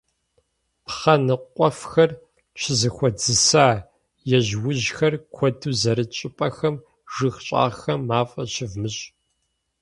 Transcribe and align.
Пхъэ 0.85 1.15
ныкъуэфхэр 1.25 2.11
щызэхуэдзыса, 2.59 3.65
ежьужьхэр 4.37 5.13
куэду 5.33 5.73
зэрыт 5.81 6.11
щӀыпӀэхэм, 6.17 6.75
жыг 7.13 7.35
щӀагъхэм 7.45 7.99
мафӀэ 8.07 8.43
щывмыщӀ. 8.53 9.03